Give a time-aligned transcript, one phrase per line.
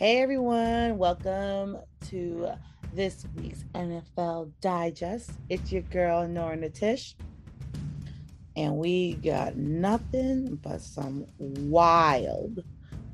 [0.00, 1.76] Hey everyone, welcome
[2.08, 2.52] to
[2.94, 5.30] this week's NFL Digest.
[5.50, 7.12] It's your girl Nora Natish,
[8.56, 12.64] and we got nothing but some wild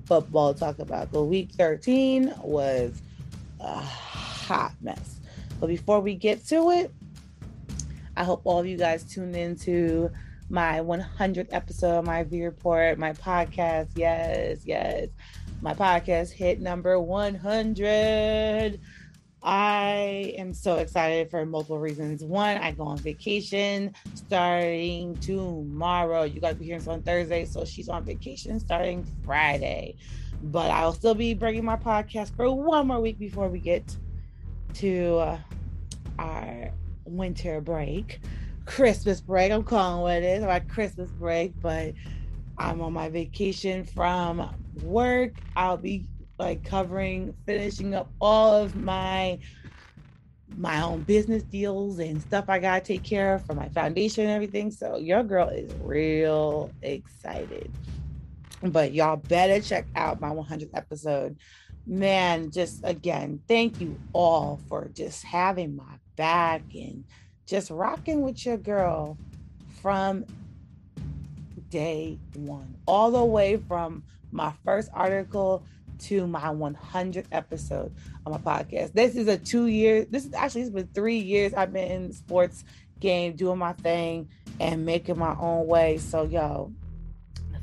[0.04, 1.10] football to talk about.
[1.10, 3.02] The week 13 was
[3.58, 5.18] a hot mess.
[5.58, 6.94] But before we get to it,
[8.16, 10.08] I hope all of you guys tune into
[10.48, 13.88] my 100th episode of my V Report, my podcast.
[13.96, 15.08] Yes, yes
[15.66, 18.78] my podcast hit number 100.
[19.42, 22.22] I am so excited for multiple reasons.
[22.22, 26.22] One, I go on vacation starting tomorrow.
[26.22, 29.96] You guys be hearing this on Thursday, so she's on vacation starting Friday.
[30.40, 33.96] But I'll still be bringing my podcast for one more week before we get
[34.74, 35.38] to uh,
[36.20, 36.70] our
[37.06, 38.20] winter break,
[38.66, 39.50] Christmas break.
[39.50, 41.60] I'm calling what it is, my Christmas break.
[41.60, 41.94] But
[42.56, 44.48] I'm on my vacation from
[44.82, 45.32] work.
[45.54, 46.06] I'll be
[46.38, 49.38] like covering, finishing up all of my
[50.56, 54.32] my own business deals and stuff I gotta take care of for my foundation and
[54.32, 54.70] everything.
[54.70, 57.70] So your girl is real excited.
[58.62, 61.36] But y'all better check out my 100th episode.
[61.86, 67.04] Man, just again, thank you all for just having my back and
[67.46, 69.18] just rocking with your girl
[69.82, 70.24] from
[71.70, 75.64] day one, all the way from my first article
[75.98, 78.92] to my 100th episode on my podcast.
[78.92, 82.12] This is a two year, this is actually, it's been three years I've been in
[82.12, 82.64] sports
[83.00, 84.28] game, doing my thing
[84.60, 85.98] and making my own way.
[85.98, 86.72] So, yo,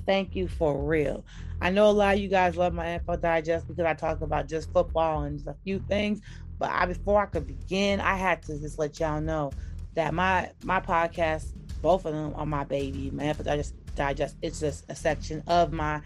[0.05, 1.23] thank you for real.
[1.61, 4.47] I know a lot of you guys love my info digest because I talk about
[4.47, 6.21] just football and just a few things.
[6.59, 9.51] But I, before I could begin, I had to just let y'all know
[9.95, 13.11] that my my podcast, both of them are my baby.
[13.11, 14.35] My info digest digest.
[14.41, 16.01] It's just a section of my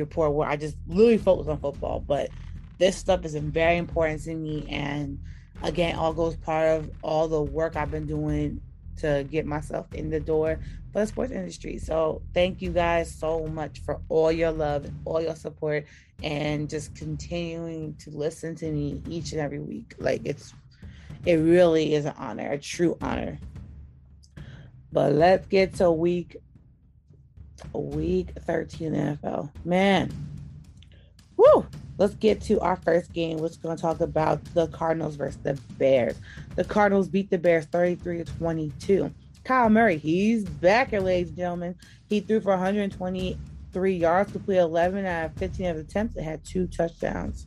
[0.00, 2.00] Report where I just literally focus on football.
[2.00, 2.30] But
[2.78, 4.66] this stuff is very important to me.
[4.68, 5.18] And
[5.62, 8.60] again, all goes part of all the work I've been doing
[8.96, 10.58] to get myself in the door
[10.92, 11.78] for the sports industry.
[11.78, 15.86] So thank you guys so much for all your love and all your support
[16.22, 19.94] and just continuing to listen to me each and every week.
[19.98, 20.54] Like it's
[21.24, 23.38] it really is an honor, a true honor.
[24.92, 26.36] But let's get to week
[27.72, 29.50] week 13 NFL.
[29.64, 30.10] Man,
[31.36, 31.66] whoo!
[31.98, 35.38] Let's get to our first game, which is going to talk about the Cardinals versus
[35.42, 36.16] the Bears.
[36.56, 39.12] The Cardinals beat the Bears 33 to 22.
[39.44, 41.74] Kyler Murray, he's back, ladies and gentlemen.
[42.08, 46.66] He threw for 123 yards, completed 11 out of 15 of attempts, and had two
[46.66, 47.46] touchdowns.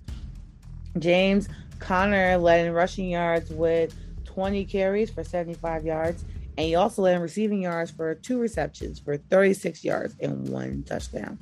[1.00, 1.50] James
[1.80, 3.96] Conner led in rushing yards with
[4.26, 6.26] 20 carries for 75 yards
[6.58, 10.84] and he also led in receiving yards for two receptions for 36 yards and one
[10.84, 11.38] touchdown.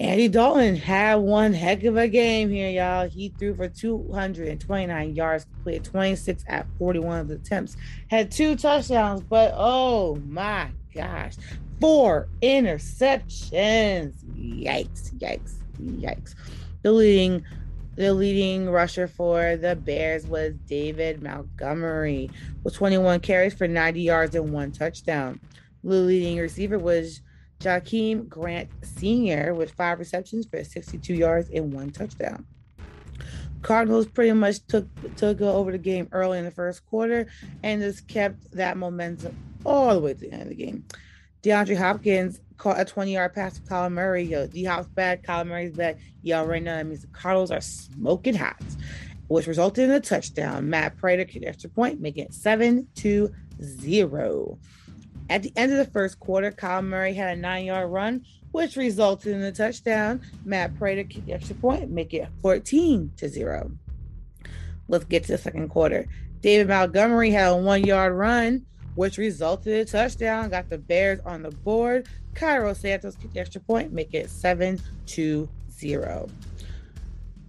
[0.00, 3.08] Andy Dalton had one heck of a game here, y'all.
[3.08, 7.76] He threw for 229 yards, completed 26 at 41 of the attempts,
[8.08, 11.34] had two touchdowns, but oh my gosh,
[11.80, 14.14] four interceptions.
[14.36, 16.36] Yikes, yikes, yikes.
[16.82, 17.44] The leading
[17.98, 22.30] the leading rusher for the Bears was David Montgomery
[22.62, 25.40] with 21 carries for 90 yards and one touchdown.
[25.82, 27.22] The leading receiver was
[27.58, 29.52] Jakeem Grant Sr.
[29.52, 32.46] with five receptions for 62 yards and one touchdown.
[33.62, 37.26] Cardinals pretty much took took over the game early in the first quarter
[37.64, 40.84] and just kept that momentum all the way to the end of the game.
[41.42, 44.24] DeAndre Hopkins caught a 20 yard pass to Kyler Murray.
[44.24, 45.98] Yo, D Hop's bad, Kyler Murray's bad.
[46.22, 48.60] Yo, right now that means the Cardinals are smoking hot,
[49.28, 50.68] which resulted in a touchdown.
[50.68, 53.32] Matt Prater kicked extra point, making it 7 to
[53.62, 54.58] 0.
[55.30, 58.76] At the end of the first quarter, Kyler Murray had a nine yard run, which
[58.76, 60.20] resulted in a touchdown.
[60.44, 63.70] Matt Prater kicked extra point, making it 14 to 0.
[64.88, 66.06] Let's get to the second quarter.
[66.40, 68.64] David Montgomery had a one yard run,
[68.98, 72.08] which resulted in a touchdown, got the Bears on the board.
[72.34, 76.28] Cairo Santos kicked the extra point, make it 7 to 0.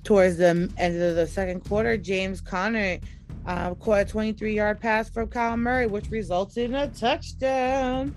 [0.04, 3.00] Towards the end of the second quarter, James Conner
[3.48, 8.16] uh, caught a 23 yard pass from Kyler Murray, which resulted in a touchdown.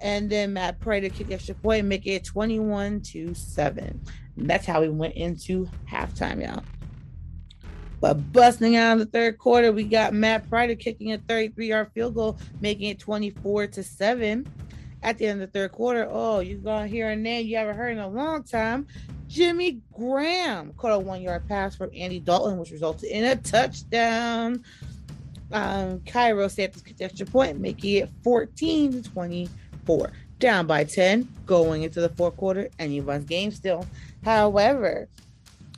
[0.00, 4.00] And then Matt Prater kicked the extra point, make it 21 to 7.
[4.36, 6.64] That's how we went into halftime, y'all.
[8.04, 11.90] But busting out in the third quarter, we got Matt Prater kicking a 33 yard
[11.94, 14.46] field goal, making it 24 to 7.
[15.02, 17.56] At the end of the third quarter, oh, you're going to hear a name you
[17.56, 18.86] haven't heard in a long time.
[19.26, 24.62] Jimmy Graham caught a one yard pass from Andy Dalton, which resulted in a touchdown.
[25.50, 30.12] Um, Cairo Santos kicked extra point, making it 14 to 24.
[30.40, 32.68] Down by 10 going into the fourth quarter.
[32.78, 33.86] Anyone's game still.
[34.22, 35.08] However,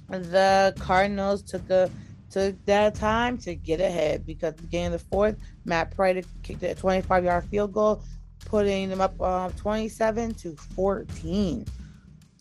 [0.08, 1.88] the Cardinals took a
[2.31, 7.25] took that time to get ahead because beginning the fourth, Matt Prater kicked a 25
[7.25, 8.02] yard field goal,
[8.44, 11.67] putting them up uh, 27 to 14.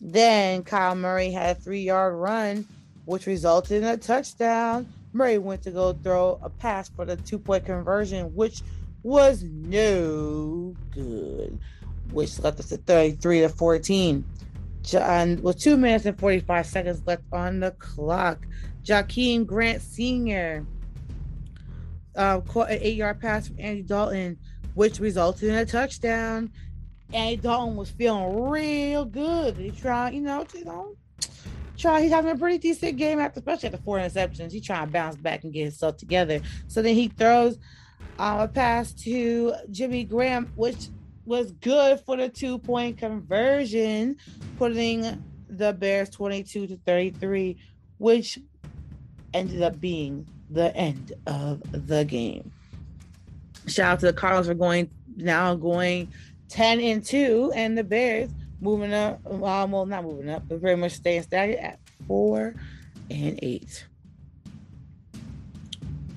[0.00, 2.66] Then Kyler Murray had a three yard run,
[3.04, 4.86] which resulted in a touchdown.
[5.12, 8.62] Murray went to go throw a pass for the two point conversion, which
[9.02, 11.58] was no good,
[12.10, 14.24] which left us at 33 to 14.
[14.82, 18.46] John, with two minutes and 45 seconds left on the clock,
[18.86, 20.64] Jakeem Grant Sr.
[22.14, 24.38] Uh, caught an eight yard pass from Andy Dalton,
[24.74, 26.50] which resulted in a touchdown.
[27.12, 29.56] Andy Dalton was feeling real good.
[29.56, 30.96] He tried, you know, you know,
[31.76, 32.00] try.
[32.00, 34.52] He's having a pretty decent game after, especially after four interceptions.
[34.52, 36.40] He's trying to bounce back and get himself together.
[36.68, 37.58] So then he throws
[38.18, 40.88] uh, a pass to Jimmy Graham, which
[41.24, 44.16] was good for the two point conversion,
[44.58, 47.56] putting the Bears 22 to 33,
[47.98, 48.38] which
[49.36, 52.50] ended up being the end of the game.
[53.66, 56.08] Shout out to the Cardinals for going now going
[56.48, 58.30] 10 and 2, and the Bears
[58.60, 59.20] moving up.
[59.24, 62.54] Well, well not moving up, but very much staying stagnant at 4
[63.10, 63.86] and 8.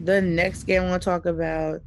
[0.01, 1.81] The next game I want to talk about,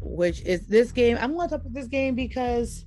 [0.00, 1.18] which is this game.
[1.20, 2.86] I'm going to talk about this game because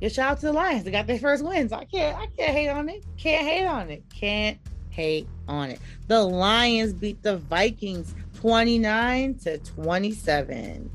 [0.00, 0.84] yeah, shout out to the Lions.
[0.84, 1.72] They got their first wins.
[1.72, 3.04] I can't I can't hate on it.
[3.18, 4.02] Can't hate on it.
[4.14, 4.58] Can't
[4.90, 5.80] hate on it.
[6.08, 10.90] The Lions beat the Vikings 29 to 27.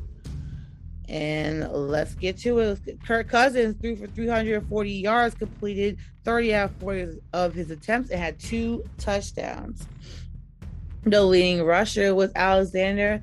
[1.07, 2.79] And let's get to it.
[3.05, 8.19] Kirk Cousins threw for 340 yards, completed 30 out of 40 of his attempts, and
[8.19, 9.87] had two touchdowns.
[11.05, 13.21] The leading rusher was Alexander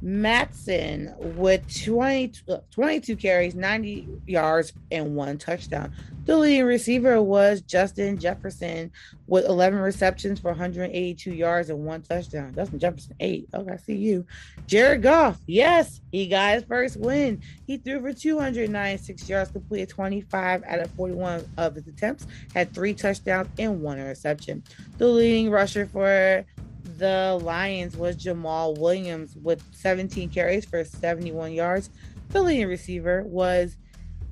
[0.00, 5.92] Mattison with 20, uh, 22 carries, 90 yards, and one touchdown.
[6.24, 8.92] The leading receiver was Justin Jefferson
[9.26, 12.54] with 11 receptions for 182 yards and one touchdown.
[12.54, 13.48] Justin Jefferson, eight.
[13.54, 14.26] Okay, I see you.
[14.66, 17.40] Jared Goff, yes, he got his first win.
[17.66, 22.92] He threw for 296 yards, completed 25 out of 41 of his attempts, had three
[22.92, 24.62] touchdowns and one interception.
[24.98, 26.44] The leading rusher for
[26.98, 31.90] the Lions was Jamaal Williams with 17 carries for 71 yards.
[32.30, 33.76] The leading receiver was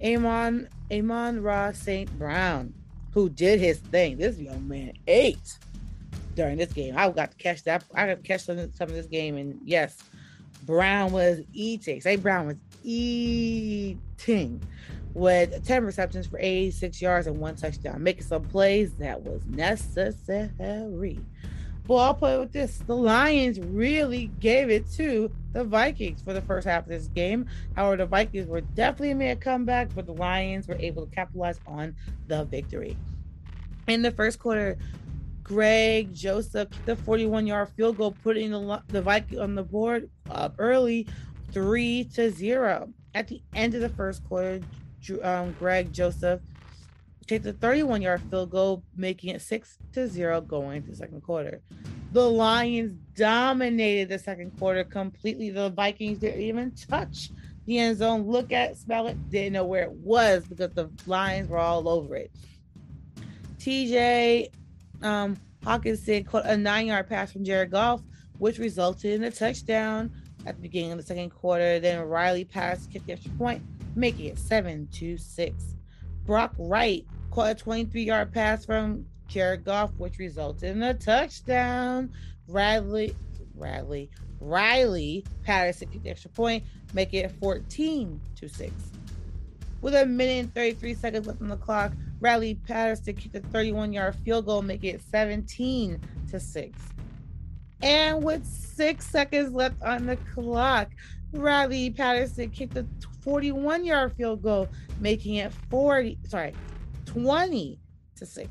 [0.05, 2.11] Amon Amon-Ra St.
[2.19, 2.75] Brown,
[3.13, 4.19] who did his thing.
[4.19, 5.59] This young man ate
[6.35, 6.95] during this game.
[6.97, 7.85] I got to catch that.
[7.95, 10.03] I got to catch some, some of this game, and yes,
[10.65, 12.01] Brown was eating.
[12.01, 12.23] St.
[12.23, 14.61] Brown was eating
[15.15, 21.19] with 10 receptions for 86 yards and one touchdown, making some plays that was necessary.
[21.95, 22.79] I'll play with this.
[22.79, 27.47] The Lions really gave it to the Vikings for the first half of this game.
[27.77, 31.61] However, the Vikings were definitely made a comeback, but the Lions were able to capitalize
[31.67, 31.95] on
[32.27, 32.97] the victory.
[33.87, 34.77] In the first quarter,
[35.45, 40.57] Greg Joseph the 41 yard field goal, putting the, the Vikings on the board up
[40.59, 41.07] early,
[41.53, 42.93] three to zero.
[43.15, 44.61] At the end of the first quarter,
[45.23, 46.41] um, Greg Joseph
[47.27, 51.23] take the 31 yard field goal, making it six to zero going to the second
[51.23, 51.61] quarter.
[52.13, 55.51] The Lions dominated the second quarter completely.
[55.51, 57.31] The Vikings didn't even touch
[57.67, 58.27] the end zone.
[58.27, 62.17] Look at, smell it, didn't know where it was because the Lions were all over
[62.17, 62.31] it.
[63.59, 64.51] TJ
[65.03, 68.01] um, Hockenson caught a nine yard pass from Jared Goff,
[68.39, 70.13] which resulted in a touchdown
[70.47, 71.81] at the beginning of the second quarter.
[71.81, 73.63] Then Riley passed, kicked the extra point,
[73.97, 75.75] making it seven to six.
[76.25, 77.05] Brock Wright
[77.37, 82.11] caught a 23 yard pass from Jared Goff, which resulted in a touchdown.
[82.49, 83.15] Radley,
[83.55, 86.65] Radley, Riley Patterson kicked the extra point,
[86.95, 88.73] make it 14 to 6.
[89.83, 93.93] With a minute and 33 seconds left on the clock, Riley Patterson kicked a 31
[93.93, 96.01] yard field goal, make it 17
[96.31, 96.79] to 6.
[97.83, 100.89] And with six seconds left on the clock,
[101.33, 102.87] Riley Patterson kicked a
[103.21, 104.69] 41 yard field goal,
[105.01, 106.55] making it 40, sorry,
[107.17, 107.79] 20
[108.17, 108.49] to 6.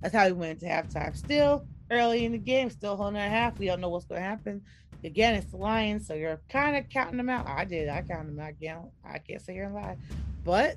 [0.00, 1.16] That's how we went to halftime.
[1.16, 3.58] Still early in the game, still holding at half.
[3.58, 4.62] We don't know what's going to happen.
[5.02, 7.48] Again, it's the Lions, so you're kind of counting them out.
[7.48, 7.88] I did.
[7.88, 8.90] I counted them out again.
[9.04, 9.96] I can't sit here and lie.
[10.44, 10.76] But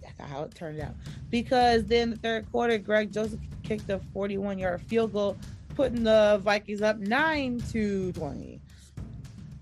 [0.00, 0.94] that's how it turned out.
[1.30, 5.36] Because then the third quarter, Greg Joseph kicked a 41 yard field goal,
[5.74, 8.60] putting the Vikings up 9 to 20.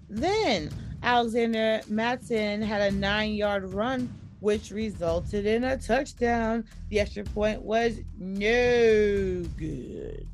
[0.09, 0.71] Then
[1.02, 6.64] Alexander Mattison had a nine yard run which resulted in a touchdown.
[6.90, 10.26] The extra point was no good,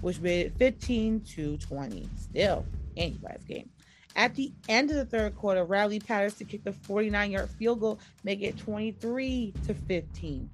[0.00, 2.08] which made it 15 to 20.
[2.18, 2.66] Still,
[2.96, 3.70] anybody's game.
[4.16, 8.00] At the end of the third quarter, Riley Patterson kicked a 49 yard field goal,
[8.24, 10.50] make it 23 to 15.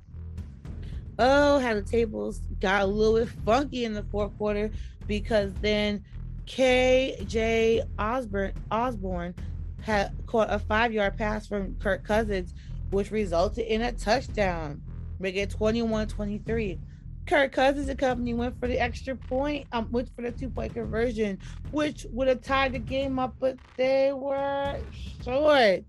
[1.19, 4.71] oh, how the tables got a little bit funky in the fourth quarter
[5.09, 6.05] because then
[6.47, 9.35] KJ Osborne Osborn
[9.83, 12.55] had caught a five yard pass from Kirk Cousins,
[12.91, 14.83] which resulted in a touchdown,
[15.19, 16.79] making it 21 23.
[17.27, 20.73] Kirk Cousins and company went for the extra point, um, went for the two point
[20.73, 21.39] conversion,
[21.73, 24.79] which would have tied the game up, but they were
[25.23, 25.85] short.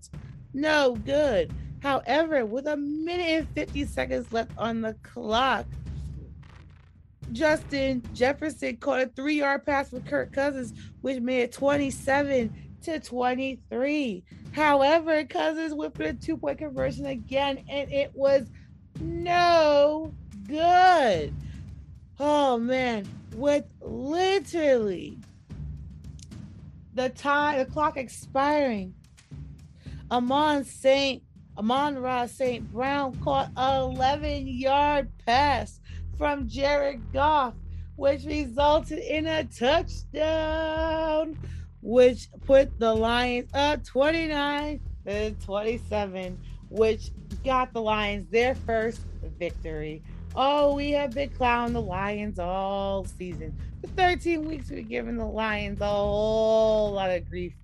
[0.52, 1.52] No good.
[1.82, 5.64] However, with a minute and 50 seconds left on the clock,
[7.32, 12.52] Justin Jefferson caught a three yard pass for Kirk Cousins, which made it 27
[12.82, 14.24] to 23.
[14.52, 18.46] However, Cousins for the two point conversion again, and it was
[19.00, 20.12] no
[20.46, 21.32] good.
[22.18, 25.18] Oh man, with literally
[26.94, 28.94] the time, the clock expiring,
[30.10, 31.22] Amon Saint,
[31.56, 32.70] Amon-Ra St.
[32.72, 35.80] Brown caught an 11 yard pass
[36.18, 37.54] from Jared Goff,
[37.96, 41.38] which resulted in a touchdown,
[41.82, 47.10] which put the Lions up 29 to 27, which
[47.44, 49.02] got the Lions their first
[49.38, 50.02] victory.
[50.36, 53.56] Oh, we have been clowning the Lions all season.
[53.80, 57.54] For 13 weeks, we've given the Lions a whole lot of grief.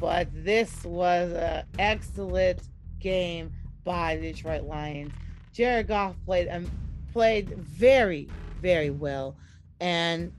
[0.00, 2.62] But this was an excellent
[3.00, 3.52] game
[3.84, 5.12] by the Detroit Lions.
[5.52, 6.70] Jared Goff played um,
[7.12, 8.28] played very,
[8.60, 9.36] very well.
[9.80, 10.32] And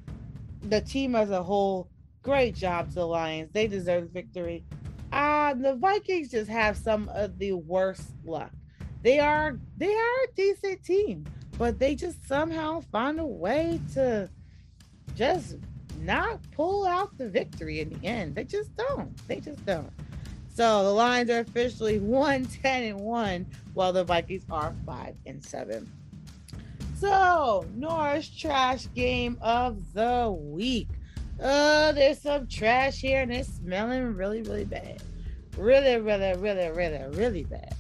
[0.62, 1.90] the team as a whole,
[2.22, 3.52] great job to the Lions.
[3.54, 4.64] They deserve the victory.
[5.12, 8.52] Uh, the Vikings just have some of the worst luck.
[9.02, 11.26] They are they are a decent team
[11.60, 14.30] but they just somehow find a way to
[15.14, 15.58] just
[16.00, 18.34] not pull out the victory in the end.
[18.34, 19.16] They just don't.
[19.28, 19.92] They just don't.
[20.56, 25.44] So the Lions are officially 1 10 and 1, while the Vikings are 5 and
[25.44, 25.92] 7.
[26.98, 30.88] So, Nora's trash game of the week.
[31.42, 35.02] Oh, there's some trash here and it's smelling really, really bad.
[35.58, 37.74] Really, really, really, really, really bad.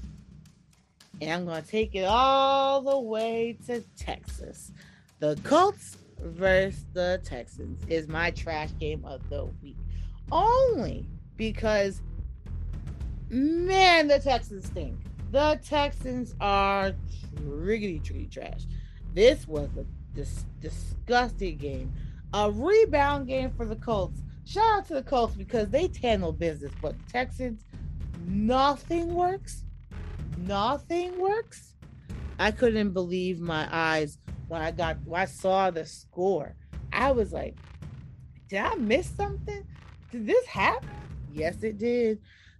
[1.21, 4.71] And I'm going to take it all the way to Texas.
[5.19, 9.77] The Colts versus the Texans is my trash game of the week.
[10.31, 12.01] Only because,
[13.29, 14.97] man, the Texans stink.
[15.31, 16.93] The Texans are
[17.43, 18.65] riggedy tricky trash.
[19.13, 19.85] This was a
[20.15, 21.93] dis- disgusting game.
[22.33, 24.21] A rebound game for the Colts.
[24.45, 27.63] Shout out to the Colts because they handle business, but Texans,
[28.27, 29.63] nothing works
[30.39, 31.73] nothing works.
[32.37, 34.17] I couldn't believe my eyes
[34.47, 36.55] when I got when I saw the score.
[36.91, 37.55] I was like,
[38.49, 39.65] did I miss something?
[40.11, 40.89] Did this happen?
[41.33, 42.19] Yes, it did.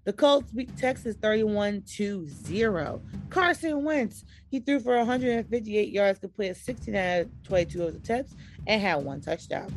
[0.10, 3.00] The Colts beat Texas 31 to 0.
[3.30, 8.36] Carson Wentz, he threw for 158 yards, completed 16 out of 22 of the attempts,
[8.66, 9.72] and had one touchdown.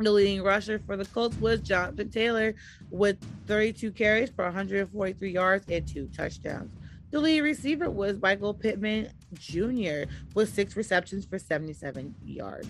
[0.00, 2.56] The leading rusher for the Colts was Jonathan Taylor
[2.90, 6.72] with 32 carries for 143 yards and two touchdowns.
[7.12, 10.10] The lead receiver was Michael Pittman Jr.
[10.34, 12.66] with six receptions for 77 yards.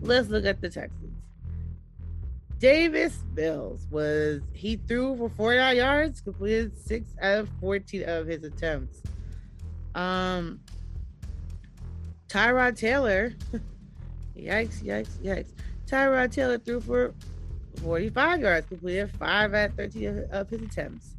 [0.00, 1.05] Let's look at the Texans.
[2.58, 8.44] Davis Mills was he threw for 49 yards, completed six out of 14 of his
[8.44, 9.02] attempts.
[9.94, 10.60] Um
[12.28, 13.32] Tyrod Taylor,
[14.36, 15.52] yikes, yikes, yikes.
[15.86, 17.14] Tyrod Taylor threw for
[17.82, 21.16] 45 yards, completed five out of 13 of his attempts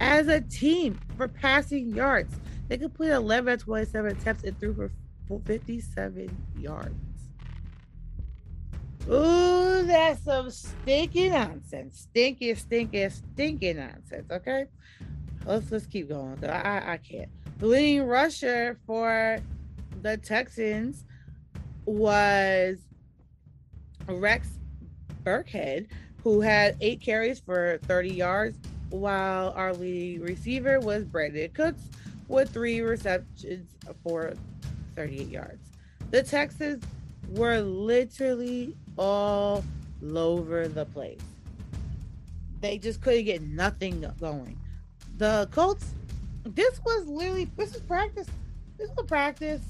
[0.00, 2.34] as a team for passing yards.
[2.68, 4.74] They completed 11 of 27 attempts and threw
[5.28, 7.09] for 57 yards.
[9.08, 12.00] Ooh, that's some stinky nonsense.
[12.10, 14.30] Stinky, stinky, stinky nonsense.
[14.30, 14.66] Okay.
[15.46, 16.38] Let's let's keep going.
[16.44, 17.30] I, I, I can't.
[17.58, 19.38] The leading rusher for
[20.02, 21.04] the Texans
[21.86, 22.78] was
[24.06, 24.48] Rex
[25.24, 25.86] Burkhead,
[26.22, 28.58] who had eight carries for 30 yards
[28.90, 31.82] while our leading receiver was Brandin Cooks
[32.28, 34.34] with three receptions for
[34.94, 35.70] 38 yards.
[36.10, 36.84] The Texans
[37.28, 39.64] were literally all
[40.14, 41.20] over the place.
[42.60, 44.58] They just couldn't get nothing going.
[45.16, 45.94] The Colts,
[46.44, 48.28] this was literally this was practice.
[48.78, 49.62] This was practice.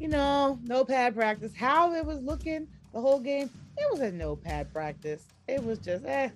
[0.00, 1.54] You know, no pad practice.
[1.54, 5.24] How it was looking the whole game, it was a no pad practice.
[5.46, 6.30] It was just eh,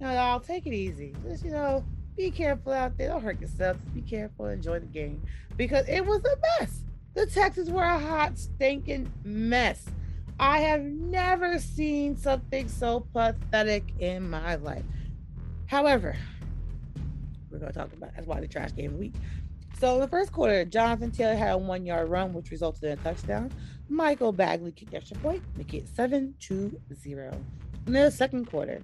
[0.00, 1.14] no, y'all take it easy.
[1.24, 1.84] Just you know,
[2.16, 3.08] be careful out there.
[3.08, 3.76] Don't hurt yourself.
[3.82, 4.46] Just be careful.
[4.46, 5.20] Enjoy the game
[5.56, 6.84] because it was a mess.
[7.14, 9.84] The Texans were a hot, stinking mess.
[10.40, 14.84] I have never seen something so pathetic in my life.
[15.66, 16.16] However,
[17.50, 19.12] we're going to talk about that's why the trash game week.
[19.78, 22.98] So in the first quarter, Jonathan Taylor had a one yard run, which resulted in
[22.98, 23.52] a touchdown.
[23.90, 27.44] Michael Badgley kicked extra point, making it 7 2 0.
[27.86, 28.82] In the second quarter,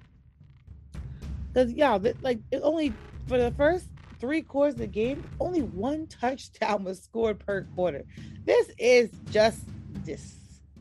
[1.51, 2.93] because, yeah, like it only
[3.25, 3.87] for the first
[4.19, 8.03] three quarters of the game, only one touchdown was scored per quarter.
[8.45, 9.63] This is just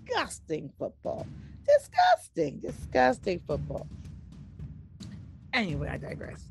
[0.06, 1.26] disgusting football.
[1.66, 3.86] Disgusting, disgusting football.
[5.52, 6.44] Anyway, I digress.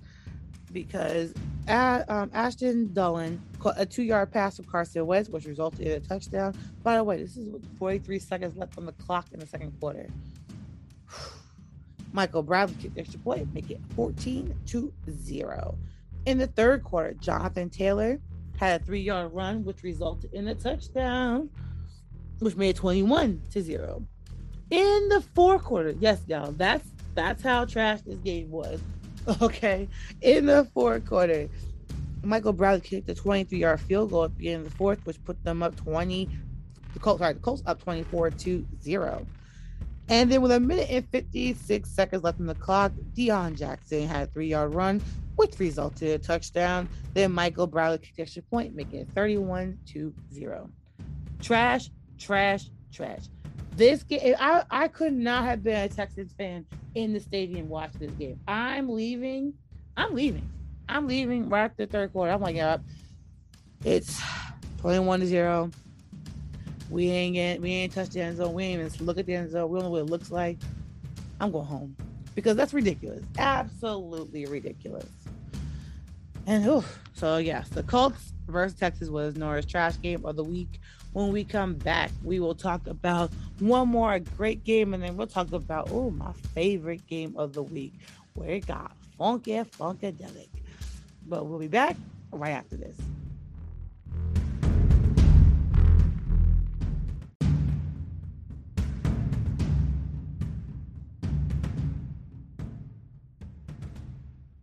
[0.72, 1.34] Because
[1.68, 6.00] um, Ashton Dulin caught a two yard pass from Carson Wentz, which resulted in a
[6.00, 6.54] touchdown.
[6.84, 10.08] By the way, this is 43 seconds left on the clock in the second quarter.
[12.12, 15.78] Michael Badgley kicked extra point, make it 14 to 0.
[16.26, 18.20] In the third quarter, Jonathan Taylor
[18.58, 21.50] had a three yard run, which resulted in a touchdown,
[22.40, 24.04] which made it 21 to 0.
[24.72, 28.82] In the fourth quarter, yes, y'all, that's that's how trash this game was.
[29.42, 29.90] Okay.
[30.22, 31.50] In the fourth quarter,
[32.22, 35.24] Michael Badgley kicked a 23 yard field goal at the end of the fourth, which
[35.26, 36.30] put them up 20.
[36.94, 39.26] The Colts, sorry, the Colts up 24 to 0.
[40.10, 44.28] And then with a minute and 56 seconds left in the clock, Deon Jackson had
[44.28, 45.02] a three yard run,
[45.36, 46.88] which resulted in a touchdown.
[47.14, 50.70] Then Michael Badgley kicked extra point, making it 31 to 0.
[51.42, 53.24] Trash, trash, trash.
[53.76, 58.00] This game, I, I could not have been a Texans fan in the stadium watching
[58.00, 58.40] this game.
[58.48, 59.54] I'm leaving.
[59.98, 60.50] I'm leaving.
[60.88, 62.32] I'm leaving right after the third quarter.
[62.32, 62.78] I'm like, yeah,
[63.84, 64.22] it's
[64.80, 65.72] 21 to 0.
[66.90, 68.54] We ain't get, we ain't touched the end zone.
[68.54, 69.70] We ain't even look at the end zone.
[69.70, 70.58] We don't know what it looks like.
[71.42, 71.96] I'm going home
[72.36, 73.24] because that's ridiculous.
[73.38, 75.10] Absolutely ridiculous.
[76.48, 80.80] And oh, so yes, the Colts versus Texas was Nora's trash game of the week.
[81.16, 85.28] When we come back, we will talk about one more great game, and then we'll
[85.28, 87.94] talk about oh my favorite game of the week,
[88.34, 90.50] where it got funky, funkadelic.
[91.26, 91.96] But we'll be back
[92.34, 92.98] right after this.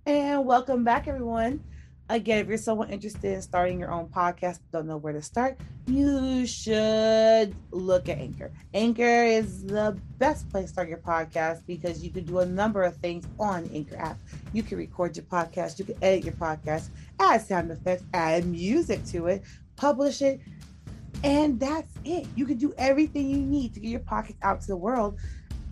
[0.05, 1.65] And welcome back, everyone.
[2.13, 5.59] Again, if you're someone interested in starting your own podcast, don't know where to start,
[5.87, 8.53] you should look at Anchor.
[8.75, 12.83] Anchor is the best place to start your podcast because you can do a number
[12.83, 14.19] of things on Anchor app.
[14.53, 19.03] You can record your podcast, you can edit your podcast, add sound effects, add music
[19.07, 19.43] to it,
[19.77, 20.39] publish it,
[21.25, 22.27] and that's it.
[22.37, 25.19] You can do everything you need to get your podcast out to the world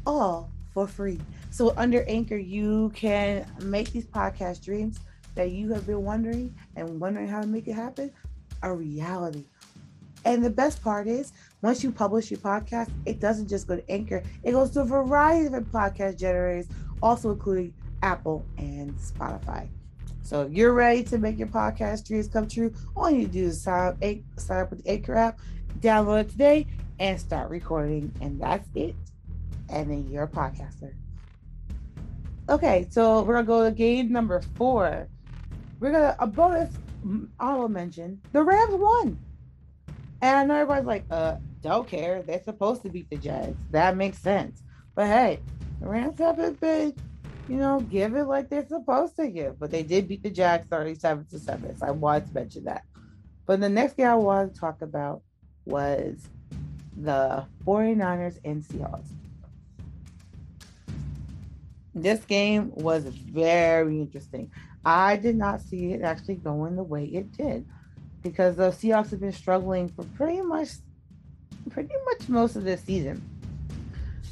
[0.06, 1.20] all for free.
[1.50, 5.00] So under Anchor, you can make these podcast dreams
[5.34, 8.12] that you have been wondering and wondering how to make it happen
[8.62, 9.44] a reality.
[10.24, 13.90] And the best part is, once you publish your podcast, it doesn't just go to
[13.90, 16.66] Anchor, it goes to a variety of podcast generators,
[17.02, 19.68] also including Apple and Spotify.
[20.22, 23.60] So if you're ready to make your podcast dreams come true, all you do is
[23.60, 23.96] sign up,
[24.36, 25.40] sign up with the Anchor app,
[25.80, 26.66] download it today,
[26.98, 28.12] and start recording.
[28.20, 28.94] And that's it.
[29.70, 30.92] And then you're a podcaster.
[32.48, 35.08] Okay, so we're gonna go to game number four.
[35.80, 36.70] We're gonna a bonus
[37.40, 38.20] honorable mention.
[38.32, 39.18] The Rams won,
[40.20, 42.22] and I know everybody's like, "Uh, don't care.
[42.22, 43.56] They're supposed to beat the Jags.
[43.70, 44.62] That makes sense."
[44.94, 45.40] But hey,
[45.80, 46.94] the Rams haven't been,
[47.48, 49.58] you know, give it like they're supposed to give.
[49.58, 51.74] But they did beat the Jags thirty-seven to seven.
[51.76, 52.82] So I wanted to mention that.
[53.46, 55.22] But the next game I wanted to talk about
[55.64, 56.28] was
[56.96, 59.08] the 49ers and Seahawks.
[61.94, 64.50] This game was very interesting.
[64.84, 67.66] I did not see it actually going the way it did
[68.22, 70.68] because the Seahawks have been struggling for pretty much
[71.68, 73.22] pretty much most of this season.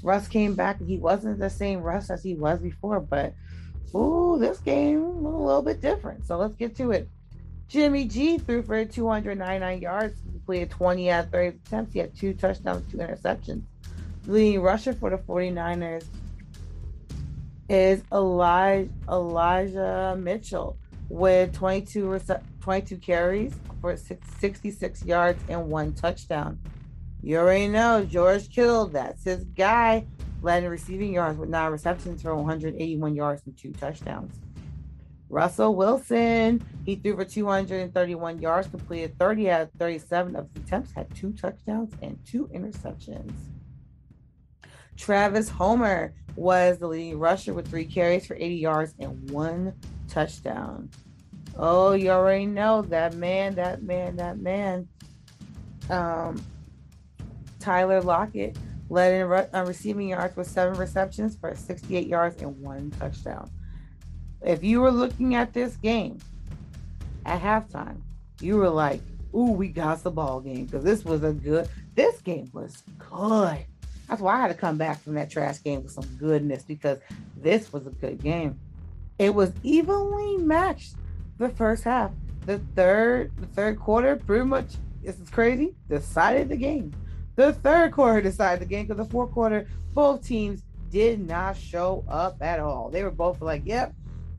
[0.03, 0.81] Russ came back.
[0.81, 3.35] He wasn't the same Russ as he was before, but
[3.95, 6.27] ooh, this game was a little bit different.
[6.27, 7.09] So let's get to it.
[7.69, 11.93] Jimmy G threw for 299 yards, completed 20 out of 30 attempts.
[11.93, 13.63] He had two touchdowns, two interceptions.
[14.27, 16.05] Leading rusher for the 49ers
[17.69, 20.79] is Elijah, Elijah Mitchell
[21.09, 22.21] with 22,
[22.61, 26.59] 22 carries for 66 yards and one touchdown.
[27.23, 30.07] You already know George Kittle, that's his guy,
[30.43, 34.39] led in receiving yards with nine receptions for 181 yards and two touchdowns.
[35.31, 40.93] Russell Wilson, he threw for 231 yards, completed 30 out of 37 of his attempts,
[40.93, 43.33] had two touchdowns and two interceptions.
[44.99, 49.73] Travis Homer was the leading rusher with three carries for 80 yards and one
[50.09, 50.91] touchdown.
[51.57, 54.89] Oh, you already know that man, that man, that man.
[55.89, 56.45] Um,
[57.59, 58.57] Tyler Lockett
[58.91, 63.51] led in re- uh, receiving yards with seven receptions for 68 yards and one touchdown.
[64.43, 66.19] If you were looking at this game
[67.25, 68.01] at halftime,
[68.41, 69.01] you were like,
[69.35, 71.69] "Ooh, we got the ball game," because this was a good.
[71.97, 73.65] This game was good.
[74.09, 76.99] That's why I had to come back from that trash game with some goodness because
[77.37, 78.59] this was a good game.
[79.19, 80.95] It was evenly matched
[81.39, 82.11] the first half.
[82.47, 86.95] The third, the third quarter, pretty much, this is crazy, decided the game.
[87.37, 92.05] The third quarter decided the game because the fourth quarter, both teams did not show
[92.09, 92.89] up at all.
[92.89, 93.95] They were both like, "Yep,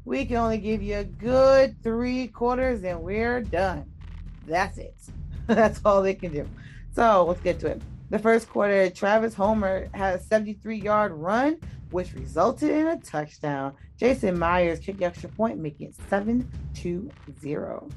[0.06, 3.86] we can only give you a good three quarters and we're done."
[4.48, 4.96] That's it.
[5.48, 6.48] That's all they can do.
[6.96, 7.82] So let's get to it.
[8.10, 11.58] The first quarter, Travis Homer had a 73 yard run,
[11.92, 13.76] which resulted in a touchdown.
[13.98, 17.88] Jason Myers kicked the extra point, making it 7 to 0.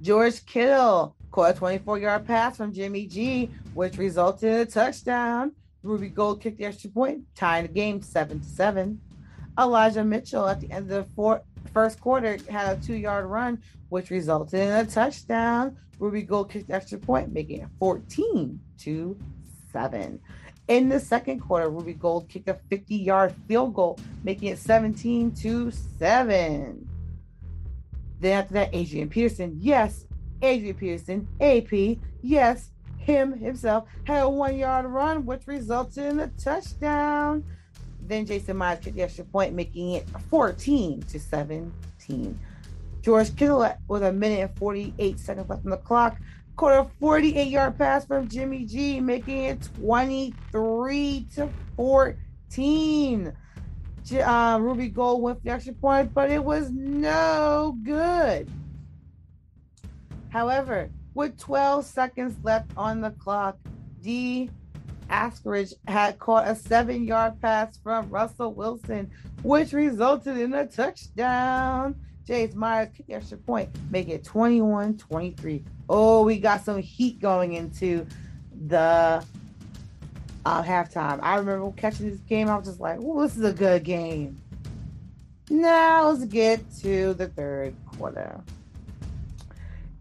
[0.00, 5.52] George Kittle caught a 24 yard pass from Jimmy G, which resulted in a touchdown.
[5.82, 9.00] Robbie Gould kicked the extra point, tying the game 7 to 7.
[9.58, 13.60] Elijah Mitchell at the end of the four, first quarter had a two yard run,
[13.88, 15.76] which resulted in a touchdown.
[15.98, 19.16] Robbie Gould kicked extra point, making it 14 to
[19.72, 20.20] 7.
[20.68, 25.32] In the second quarter, Robbie Gould kicked a 50 yard field goal, making it 17
[25.36, 26.88] to 7.
[28.20, 30.06] Then after that, Adrian Peterson, yes,
[30.40, 36.28] Adrian Peterson, AP, yes, him himself had a one yard run, which resulted in a
[36.28, 37.44] touchdown.
[38.00, 42.38] Then Jason Myers kicked the extra point, making it 14 to 17.
[43.04, 46.16] George Kittle with a minute and 48 seconds left on the clock
[46.56, 53.32] caught a 48 yard pass from Jimmy G, making it 23 to 14.
[54.12, 58.50] Uh, Robbie Gould went for the extra point, but it was no good.
[60.30, 63.58] However, with 12 seconds left on the clock,
[64.00, 64.50] Dee
[65.10, 69.10] Eskridge had caught a seven yard pass from Russell Wilson,
[69.42, 71.96] which resulted in a touchdown.
[72.26, 75.64] James Myers the extra point, make it 21 23.
[75.88, 78.06] Oh, we got some heat going into
[78.66, 79.22] the
[80.46, 81.18] uh, halftime.
[81.22, 82.48] I remember catching this game.
[82.48, 84.40] I was just like, this is a good game.
[85.50, 88.40] Now let's get to the third quarter.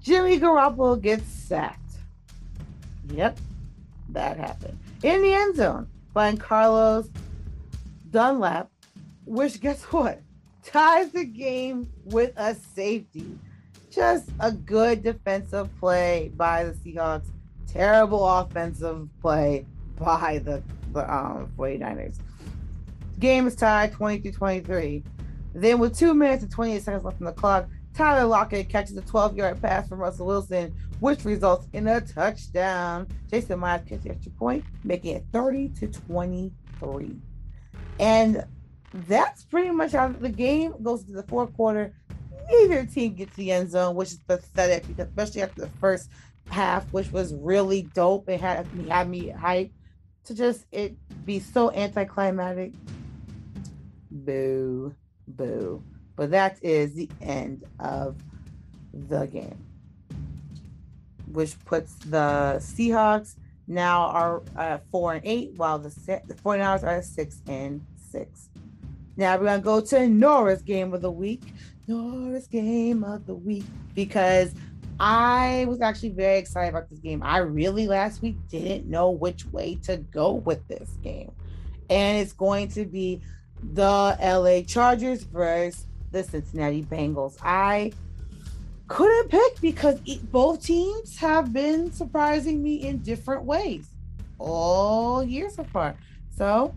[0.01, 1.79] Jimmy Garoppolo gets sacked.
[3.09, 3.37] Yep,
[4.09, 4.79] that happened.
[5.03, 7.09] In the end zone by Carlos
[8.09, 8.69] Dunlap,
[9.25, 10.21] which guess what?
[10.63, 13.37] Ties the game with a safety.
[13.91, 17.27] Just a good defensive play by the Seahawks.
[17.67, 19.65] Terrible offensive play
[19.99, 22.17] by the, the um, 49ers.
[23.19, 25.03] Game is tied 20 to 23.
[25.53, 29.01] Then, with two minutes and 28 seconds left on the clock, Tyler Lockett catches a
[29.01, 33.07] 12 yard pass from Russell Wilson, which results in a touchdown.
[33.29, 37.15] Jason Myers gets the extra point, making it 30 to 23.
[37.99, 38.43] And
[38.93, 41.93] that's pretty much how the game goes to the fourth quarter.
[42.49, 46.09] Neither team gets the end zone, which is pathetic especially after the first
[46.49, 48.29] half, which was really dope.
[48.29, 49.71] It had me had me hyped
[50.25, 52.73] to just it be so anticlimactic.
[54.11, 54.93] Boo,
[55.27, 55.83] boo.
[56.15, 58.17] But that is the end of
[58.93, 59.65] the game,
[61.31, 63.35] which puts the Seahawks
[63.67, 65.89] now are at four and eight, while the,
[66.27, 68.49] the 49ers are six and six.
[69.17, 71.43] Now we're gonna go to Nora's game of the week.
[71.87, 74.53] Nora's game of the week because
[74.99, 77.21] I was actually very excited about this game.
[77.23, 81.31] I really last week didn't know which way to go with this game.
[81.89, 83.21] And it's going to be
[83.73, 87.37] the LA Chargers versus the Cincinnati Bengals.
[87.41, 87.91] I
[88.87, 89.99] couldn't pick because
[90.31, 93.87] both teams have been surprising me in different ways
[94.39, 95.95] all year so far.
[96.35, 96.73] So,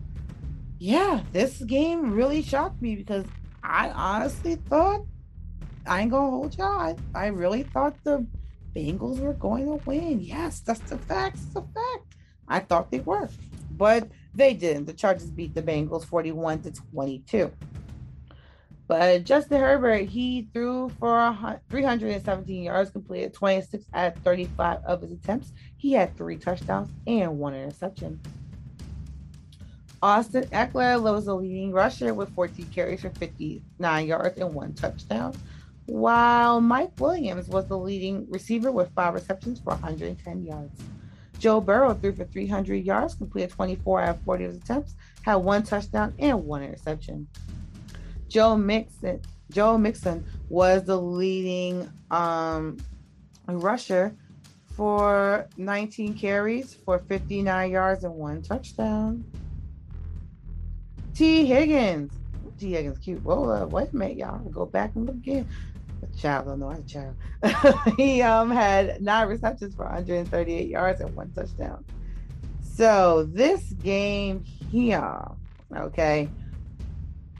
[0.79, 3.25] yeah, this game really shocked me because
[3.63, 5.05] I honestly thought
[5.85, 6.79] I ain't gonna hold y'all.
[6.79, 8.25] I, I really thought the
[8.75, 10.21] Bengals were going to win.
[10.21, 11.37] Yes, that's the fact.
[11.37, 12.15] It's a fact.
[12.47, 13.29] I thought they were,
[13.71, 14.85] but they didn't.
[14.85, 17.51] The Chargers beat the Bengals 41 to 22.
[18.87, 25.11] But Justin Herbert, he threw for 317 yards, completed 26 out of 35 of his
[25.11, 25.51] attempts.
[25.75, 28.21] He had three touchdowns and one interception.
[30.01, 35.33] Austin Ekeler was the leading rusher with 14 carries for 59 yards and one touchdown,
[35.87, 40.81] while Mike Williams was the leading receiver with five receptions for 110 yards.
[41.39, 45.35] Joe Burrow threw for 300 yards, completed 24 out of 40 of his attempts, had
[45.35, 47.27] one touchdown and one interception.
[48.27, 52.77] Joe Mixon, Joe Mixon was the leading um,
[53.47, 54.15] rusher
[54.75, 59.23] for 19 carries for 59 yards and one touchdown.
[61.17, 62.13] Tee Higgins.
[62.59, 62.73] T.
[62.73, 63.23] Higgins cute.
[63.23, 64.37] Well, uh, wait a minute, y'all.
[64.37, 65.47] Go back and look again.
[65.99, 67.15] The child, don't know a child.
[67.97, 71.83] he um had nine receptions for 138 yards and one touchdown.
[72.61, 75.31] So this game here,
[75.75, 76.29] okay,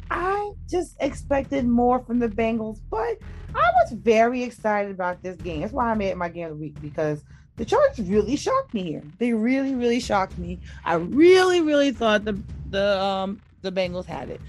[0.10, 3.20] I just expected more from the Bengals, but
[3.54, 5.62] I was very excited about this game.
[5.62, 7.24] That's why I made my game of the week because
[7.58, 9.04] the Chargers really shocked me here.
[9.20, 10.60] They really, really shocked me.
[10.84, 14.42] I really, really thought the the um the Bengals had it,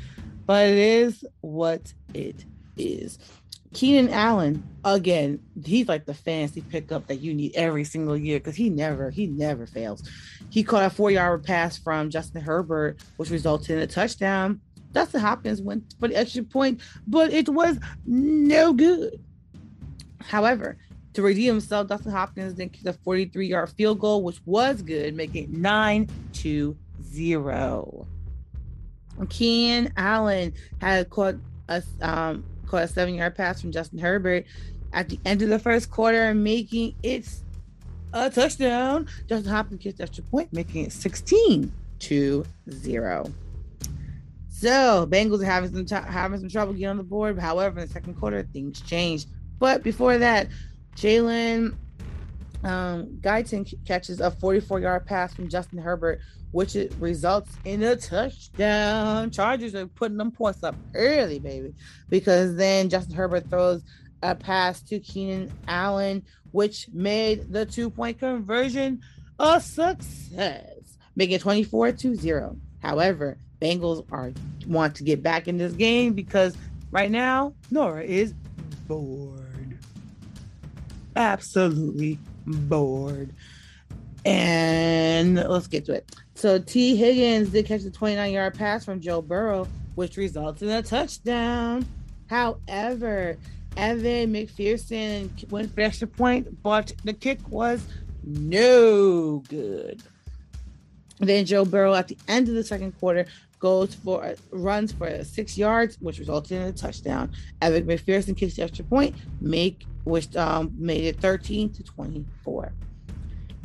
[0.47, 2.45] but it is what it
[2.77, 3.19] is.
[3.75, 8.57] Keenan Allen, again, he's like the fancy pickup that you need every single year because
[8.57, 10.09] he never, he never fails.
[10.49, 14.61] He caught a four-yard pass from Justin Herbert, which resulted in a touchdown.
[14.93, 19.21] Dustin Hopkins went for the extra point, but it was no good.
[20.23, 20.79] However,
[21.13, 25.15] to redeem himself, Dustin Hopkins then kicked a 43 yard field goal, which was good,
[25.15, 28.07] making it 9 to 0.
[29.27, 31.37] Ken Allen had caught
[31.69, 34.45] a, um, caught a seven yard pass from Justin Herbert
[34.93, 37.29] at the end of the first quarter, making it
[38.13, 39.07] a touchdown.
[39.29, 43.33] Justin Hopkins kicked extra point, making it 16 to 0.
[44.49, 47.39] So Bengals are having some t- having some trouble getting on the board.
[47.39, 49.29] However, in the second quarter, things changed.
[49.59, 50.49] But before that,
[50.97, 51.77] Jalen
[52.65, 57.97] um, Guyton catches a 44 yard pass from Justin Herbert, which it results in a
[57.97, 59.31] touchdown.
[59.31, 61.75] Chargers are putting them points up early, baby,
[62.09, 63.83] because then Justin Herbert throws
[64.23, 69.01] a pass to Keenan Allen, which made the two point conversion
[69.39, 72.57] a success, making it 24 to 0.
[72.81, 74.33] However, Bengals are
[74.67, 76.57] want to get back in this game because
[76.91, 78.35] right now Nora is
[78.87, 79.79] bored.
[81.17, 82.19] Absolutely
[82.49, 83.33] bored.
[84.25, 86.15] And let's get to it.
[86.35, 86.97] So T.
[86.97, 91.87] Higgins did catch the 29 yard pass from Joe Burrow, which results in a touchdown.
[92.29, 93.37] However,
[93.77, 97.87] Evan McPherson went for extra point, but the kick was
[98.25, 100.03] no good.
[101.21, 103.27] Then Joe Burrow at the end of the second quarter
[103.59, 107.33] goes for runs for six yards, which resulted in a touchdown.
[107.63, 112.73] Evan McPherson kicks the extra point, make which um, made it 13 to 24.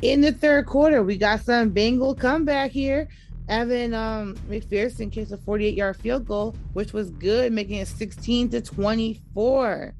[0.02, 3.08] In the third quarter, we got some Bengal comeback here.
[3.48, 8.50] Evan um, McPherson kicks a 48 yard field goal, which was good, making it 16
[8.50, 9.94] to 24.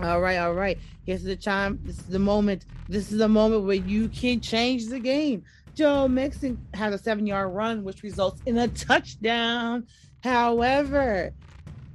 [0.00, 0.78] All right, all right.
[1.04, 1.80] Here's the time.
[1.82, 2.66] This is the moment.
[2.88, 5.42] This is the moment where you can change the game.
[5.78, 9.86] Joe Mixon had a seven yard run, which results in a touchdown.
[10.24, 11.32] However,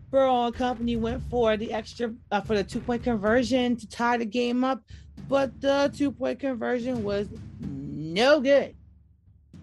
[0.09, 4.15] Burrow and company went for the extra uh, for the two point conversion to tie
[4.15, 4.81] the game up,
[5.27, 7.27] but the two point conversion was
[7.59, 8.73] no good.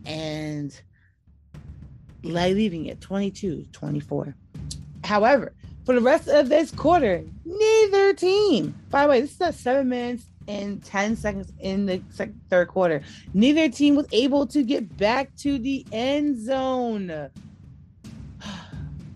[0.05, 0.79] And
[2.23, 4.37] like leaving it 22 24.
[5.03, 5.55] However,
[5.87, 9.89] for the rest of this quarter, neither team, by the way, this is a seven
[9.89, 12.03] minutes and 10 seconds in the
[12.49, 13.03] third quarter.
[13.35, 17.11] Neither team was able to get back to the end zone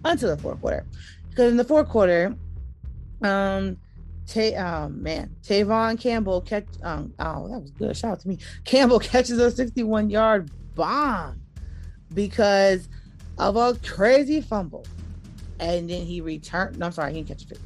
[0.04, 0.84] until the fourth quarter.
[1.30, 2.36] Because in the fourth quarter,
[3.22, 3.76] um,
[4.26, 6.66] Tay, oh man, Tevaughn Campbell catch.
[6.82, 7.96] Um, oh, that was good.
[7.96, 8.38] Shout out to me.
[8.64, 11.40] Campbell catches a 61 yard bomb
[12.14, 12.88] because
[13.38, 14.86] of a crazy fumble,
[15.60, 16.78] and then he returned.
[16.78, 17.58] No, I'm sorry, he didn't catch it.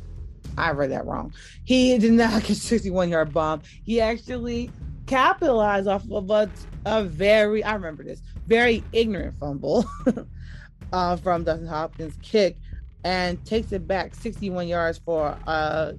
[0.59, 1.33] I read that wrong.
[1.65, 3.63] He did not get 61 yard bomb.
[3.85, 4.71] He actually
[5.07, 6.51] capitalized off of a,
[6.85, 9.85] a very, I remember this, very ignorant fumble
[10.93, 12.59] uh, from Dustin Hopkins kick
[13.05, 15.95] and takes it back 61 yards for a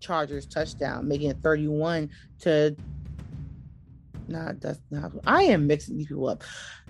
[0.00, 2.76] Chargers touchdown, making it 31 to
[4.28, 5.22] not Dustin Hopkins.
[5.26, 6.42] I am mixing these people up.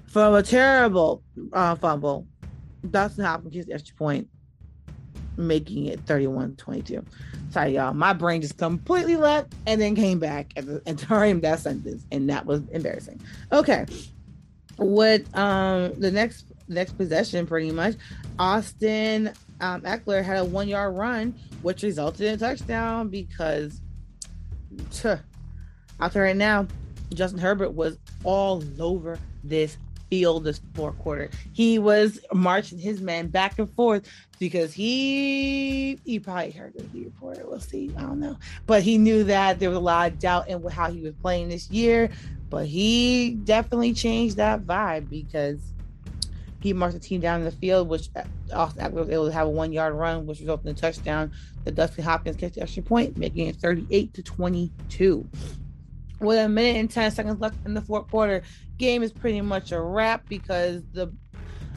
[0.07, 2.27] From a terrible uh, fumble,
[2.91, 4.29] Dustin Hopkins gets extra point
[5.37, 7.05] making it 31 22.
[7.51, 7.93] Sorry, y'all.
[7.93, 12.47] My brain just completely left and then came back and during that sentence, and that
[12.47, 13.21] was embarrassing.
[13.53, 13.87] Okay.
[14.77, 17.97] What um the next next possession pretty much
[18.39, 23.81] Austin um, Ekeler had a one yard run, which resulted in a touchdown because
[24.91, 25.19] tuh,
[26.01, 26.67] tell you right now,
[27.15, 29.77] Justin Herbert was all over this
[30.13, 31.31] field this fourth quarter.
[31.55, 34.07] He was marching his man back and forth
[34.39, 37.45] because he he probably heard the reporter.
[37.47, 37.91] We'll see.
[37.97, 40.91] I don't know, but he knew that there was a lot of doubt in how
[40.91, 42.11] he was playing this year.
[42.51, 45.61] But he definitely changed that vibe because
[46.61, 49.47] he marched the team down in the field, which uh, Austin was able to have
[49.47, 51.33] a one yard run, which resulted in a touchdown.
[51.65, 55.27] The Dusty Hopkins catch the extra point, making it 38 to 22
[56.23, 58.43] with a minute and 10 seconds left in the fourth quarter,
[58.79, 61.13] game is pretty much a wrap because the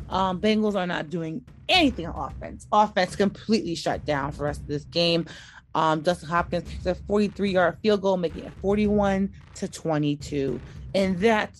[0.09, 2.67] um, Bengals are not doing anything on offense.
[2.71, 5.25] Offense completely shut down for rest of this game.
[5.73, 10.59] Um, Dustin Hopkins kicks a 43 yard field goal, making it 41 to 22.
[10.93, 11.59] And that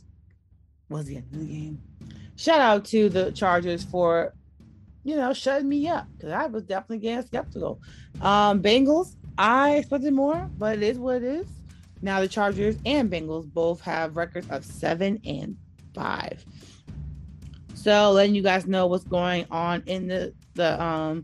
[0.90, 1.82] was the end of the game.
[2.38, 4.34] Shout out to the Chargers for,
[5.04, 7.82] you know, shutting me up because I was definitely getting skeptical.
[8.22, 11.48] Um, Bengals, I expected more, but it is what it is.
[12.06, 15.58] Now the Chargers and Bengals both have records of seven and
[15.96, 16.46] five.
[17.74, 21.24] So letting you guys know what's going on in the the um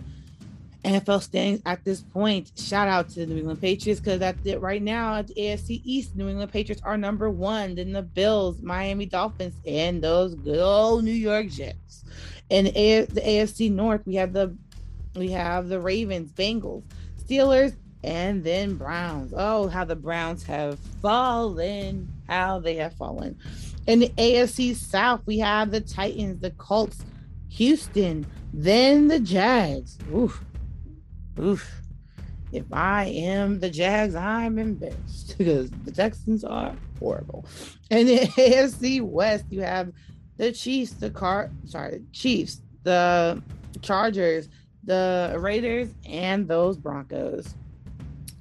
[0.84, 2.52] NFL standings at this point.
[2.58, 5.82] Shout out to the New England Patriots because that's it right now at the AFC
[5.84, 6.16] East.
[6.16, 7.76] New England Patriots are number one.
[7.76, 12.04] Then the Bills, Miami Dolphins, and those good old New York Jets.
[12.50, 14.58] And the, AFC North, we have the
[15.16, 16.84] we have the Ravens, Bengals,
[17.24, 19.34] Steelers, and then Browns.
[19.36, 22.12] Oh, how the Browns have fallen!
[22.28, 23.38] How they have fallen.
[23.88, 27.04] In the AFC South, we have the Titans, the Colts,
[27.50, 29.98] Houston, then the Jags.
[30.14, 30.44] Oof
[31.40, 31.82] oof,
[32.52, 37.46] if I am the Jags, I'm embarrassed because the Texans are horrible.
[37.90, 39.92] And the AFC West, you have
[40.38, 43.42] the Chiefs, the car, sorry, Chiefs, the
[43.82, 44.50] Chargers,
[44.84, 47.54] the Raiders, and those Broncos.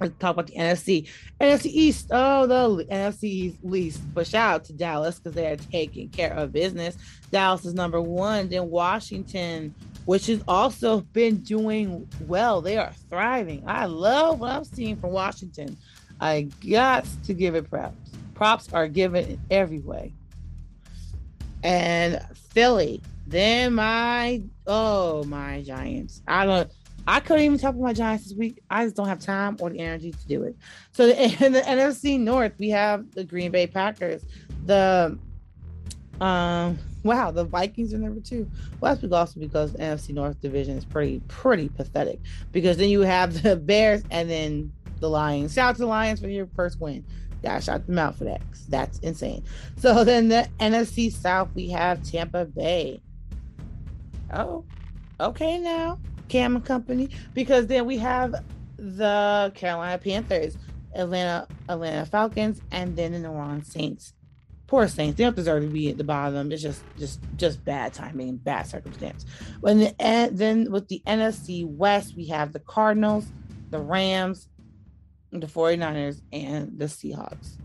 [0.01, 1.07] Let's talk about the NFC.
[1.41, 4.01] NFC East, oh, the NFC East.
[4.15, 6.97] But shout out to Dallas because they are taking care of business.
[7.31, 8.49] Dallas is number one.
[8.49, 9.75] Then Washington,
[10.07, 12.63] which has also been doing well.
[12.63, 13.63] They are thriving.
[13.67, 15.77] I love what I'm seeing from Washington.
[16.19, 17.97] I got to give it props.
[18.35, 20.15] Props are given in every way.
[21.63, 26.23] And Philly, then my oh my Giants.
[26.27, 26.71] I don't.
[27.07, 28.61] I couldn't even talk about my Giants this week.
[28.71, 30.57] I just don't have time or the energy to do it.
[30.93, 34.25] So in the NFC North, we have the Green Bay Packers,
[34.67, 35.19] the
[36.21, 38.49] um wow, the Vikings are number two.
[38.81, 42.21] Well, that's also because the NFC North division is pretty pretty pathetic.
[42.53, 45.55] Because then you have the Bears and then the Lions.
[45.55, 47.05] Shout out to the Lions for your first win.
[47.43, 48.43] Yeah, shout them out for that.
[48.69, 49.45] That's insane.
[49.79, 53.01] So then the NFC South, we have Tampa Bay.
[54.33, 54.65] Oh,
[55.19, 55.99] okay now,
[56.31, 57.11] Cam and Company.
[57.35, 58.35] Because then we have
[58.77, 60.57] the Carolina Panthers,
[60.95, 64.15] Atlanta Atlanta Falcons, and then the New Orleans Saints
[64.71, 65.19] poor Saints.
[65.19, 66.53] They don't deserve to be at the bottom.
[66.53, 69.27] It's just just just bad timing, bad circumstance.
[69.61, 73.27] When the eh, then with the NFC West, we have the Cardinals,
[73.71, 74.49] the Rams,
[75.33, 77.57] the 49ers, and the Seahawks.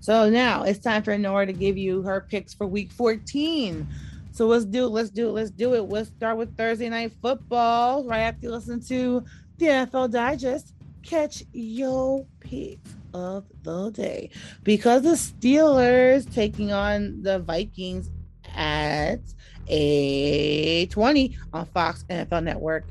[0.00, 3.86] So now it's time for Nora to give you her picks for week 14.
[4.32, 4.88] So let's do it.
[4.88, 5.32] Let's do it.
[5.32, 5.82] Let's do it.
[5.82, 8.04] Let's start with Thursday night football.
[8.04, 9.22] Right after you listen to
[9.58, 14.30] the NFL Digest, catch your picks of the day
[14.64, 18.10] because the Steelers taking on the Vikings
[18.54, 19.20] at
[19.68, 22.86] a 20 on Fox NFL Network.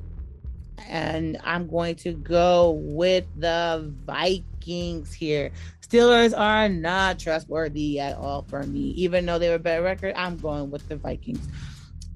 [0.88, 5.52] And I'm going to go with the Vikings here.
[5.82, 8.92] Steelers are not trustworthy at all for me.
[8.92, 11.48] Even though they were a better record, I'm going with the Vikings.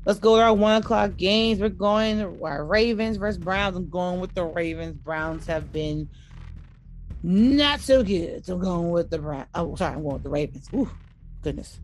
[0.05, 1.59] Let's go to our one o'clock games.
[1.59, 3.75] We're going our Ravens versus Browns.
[3.75, 4.95] I'm going with the Ravens.
[4.95, 6.07] Browns have been
[7.23, 8.45] not so good.
[8.45, 9.47] So I'm going with the Browns.
[9.55, 10.69] Oh, sorry, I'm going with the Ravens.
[10.73, 10.89] Ooh,
[11.41, 11.79] goodness.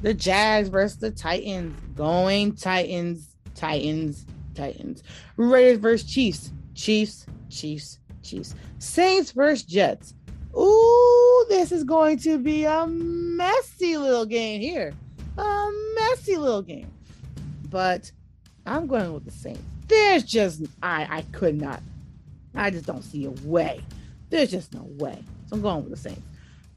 [0.00, 1.78] The Jags versus the Titans.
[1.94, 5.02] Going Titans, Titans, Titans.
[5.36, 6.52] Raiders versus Chiefs.
[6.74, 8.54] Chiefs, Chiefs, Chiefs.
[8.78, 10.14] Saints versus Jets.
[10.56, 14.92] Ooh, this is going to be a messy little game here.
[15.36, 16.90] A messy little game.
[17.70, 18.10] But
[18.66, 19.62] I'm going with the Saints.
[19.86, 21.82] There's just I I could not.
[22.54, 23.82] I just don't see a way
[24.30, 25.22] there's just no way.
[25.46, 26.22] So I'm going with the Saints.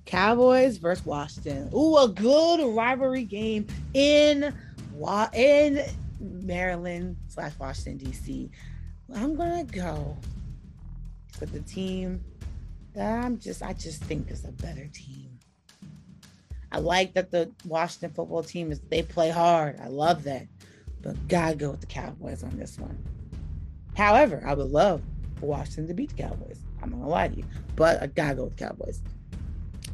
[0.06, 1.70] Cowboys versus Washington.
[1.74, 4.54] Ooh, a good rivalry game in
[5.34, 5.84] in
[6.20, 8.50] Maryland slash Washington D.C.
[9.14, 10.18] I'm gonna go
[11.42, 12.24] with the team
[12.94, 15.38] that I'm just I just think is a better team.
[16.72, 19.78] I like that the Washington football team is they play hard.
[19.82, 20.48] I love that.
[21.02, 22.98] But gotta go with the Cowboys on this one.
[23.98, 25.02] However, I would love
[25.38, 26.62] for Washington to beat the Cowboys.
[26.82, 27.44] I'm not gonna lie to you,
[27.76, 29.02] but I gotta go with Cowboys.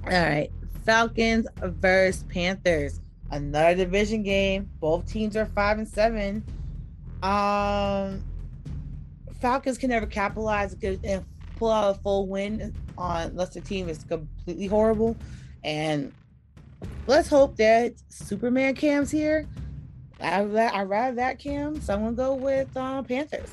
[0.04, 0.52] All right,
[0.86, 3.00] Falcons versus Panthers.
[3.32, 4.70] Another division game.
[4.80, 6.44] Both teams are five and seven.
[7.24, 8.24] Um,
[9.40, 11.26] Falcons can never capitalize and
[11.58, 15.16] pull out a full win on unless the team is completely horrible.
[15.64, 16.14] And
[17.08, 19.48] let's hope that Superman Cam's here.
[20.20, 23.52] I rather that Cam, so I'm gonna go with um, Panthers.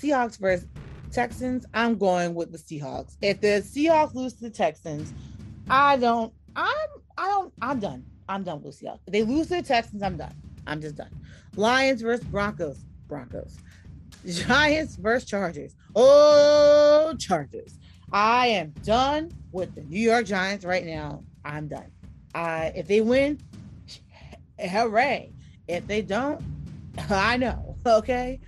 [0.00, 0.66] Seahawks versus
[1.12, 3.16] Texans, I'm going with the Seahawks.
[3.20, 5.12] If the Seahawks lose to the Texans,
[5.68, 6.32] I don't.
[6.54, 6.88] I'm.
[7.18, 7.52] I don't.
[7.60, 8.04] I'm done.
[8.28, 9.00] I'm done with Seahawks.
[9.06, 10.34] If they lose to the Texans, I'm done.
[10.66, 11.10] I'm just done.
[11.54, 12.84] Lions versus Broncos.
[13.08, 13.56] Broncos.
[14.26, 15.74] Giants versus Chargers.
[15.98, 17.78] Oh, Chargers.
[18.12, 21.24] I am done with the New York Giants right now.
[21.42, 21.90] I'm done.
[22.34, 23.40] Uh, if they win,
[24.60, 25.32] hooray.
[25.66, 26.42] If they don't,
[27.10, 27.72] I know.
[27.86, 28.40] Okay.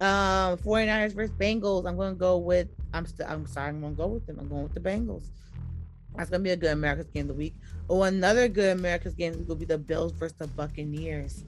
[0.00, 1.86] Um, 49ers versus Bengals.
[1.86, 4.38] I'm gonna go with I'm still I'm sorry, I'm gonna go with them.
[4.40, 5.24] I'm going with the Bengals.
[6.16, 7.54] That's gonna be a good America's game of the week.
[7.90, 11.44] Oh, another good America's game will be the Bills versus the Buccaneers.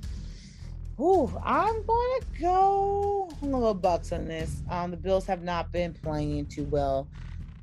[1.00, 4.62] Ooh, I'm gonna go I'm gonna go Bucs on this.
[4.70, 7.08] Um, the Bills have not been playing too well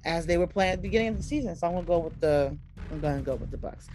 [0.06, 2.20] as they were playing at the beginning of the season, so I'm gonna go with
[2.20, 2.58] the
[2.92, 3.88] I'm gonna go with the Bucs.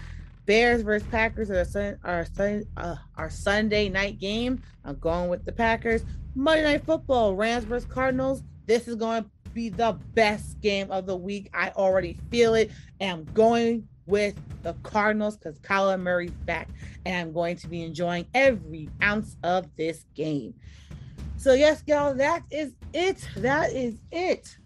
[0.47, 4.63] Bears versus Packers are sun, our sun, uh, our Sunday night game.
[4.85, 6.05] I'm going with the Packers.
[6.35, 8.43] Monday Night Football, Rams versus Cardinals.
[8.67, 11.49] This is going to be the best game of the week.
[11.55, 12.71] I already feel it.
[13.01, 16.69] And I'm going with the Cardinals because Kyler Murray's back.
[17.05, 20.55] And I'm going to be enjoying every ounce of this game.
[21.37, 23.29] So, yes, y'all, that is it.
[23.37, 24.57] That is it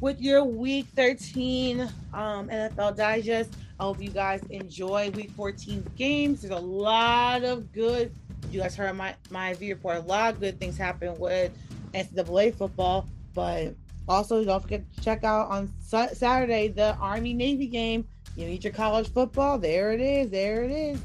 [0.00, 1.82] with your week 13
[2.14, 3.54] um, NFL Digest.
[3.78, 6.42] I hope you guys enjoy week 14 games.
[6.42, 8.12] There's a lot of good
[8.50, 9.98] you guys heard my my view report.
[9.98, 11.52] A lot of good things happen with
[11.94, 13.74] NCAA football, but
[14.10, 18.06] also don't forget to check out on Saturday the Army Navy game.
[18.36, 19.58] You need your college football.
[19.58, 20.30] There it is.
[20.30, 21.00] There it is.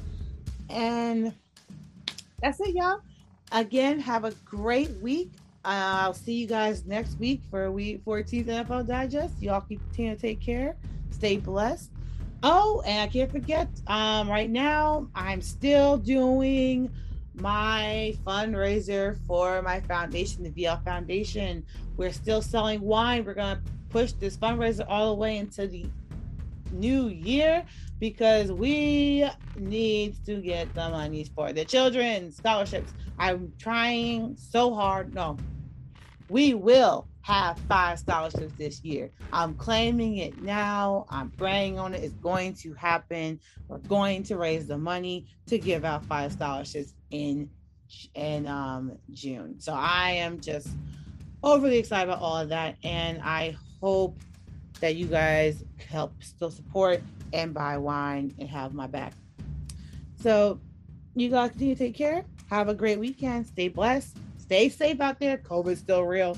[0.70, 1.34] And
[2.42, 3.02] that's it, y'all.
[3.52, 5.32] Again, have a great week.
[5.64, 9.42] I'll see you guys next week for week 14th NFL Digest.
[9.42, 10.76] Y'all keep to take care.
[11.12, 11.92] Stay blessed.
[12.44, 16.92] Oh, and I can't forget, um, right now I'm still doing
[17.40, 21.66] my fundraiser for my foundation, the VL Foundation.
[21.98, 23.26] We're still selling wine.
[23.26, 25.86] We're going to push this fundraiser all the way into the
[26.72, 27.66] new year
[28.00, 32.94] because we need to get the money for the children scholarships.
[33.18, 35.14] I'm trying so hard.
[35.14, 35.38] No,
[36.30, 39.10] we will have five scholarships this year.
[39.34, 41.06] I'm claiming it now.
[41.10, 42.04] I'm praying on it.
[42.04, 43.40] It's going to happen.
[43.68, 47.50] We're going to raise the money to give out five scholarships in
[48.14, 49.60] in um, June.
[49.60, 50.68] So I am just
[51.44, 54.18] overly excited about all of that, and I hope
[54.82, 57.02] that you guys help still support
[57.34, 59.14] and buy wine and have my back.
[60.22, 60.60] So
[61.16, 62.26] you guys continue to take care.
[62.50, 63.48] Have a great weekend.
[63.48, 64.18] Stay blessed.
[64.38, 65.38] Stay safe out there.
[65.38, 66.38] COVID's still real.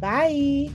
[0.00, 0.70] Bye.